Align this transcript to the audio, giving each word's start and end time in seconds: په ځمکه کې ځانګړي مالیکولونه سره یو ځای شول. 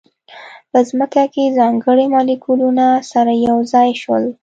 په 0.71 0.79
ځمکه 0.89 1.23
کې 1.33 1.55
ځانګړي 1.57 2.05
مالیکولونه 2.13 2.85
سره 3.11 3.31
یو 3.47 3.57
ځای 3.73 3.89
شول. 4.01 4.23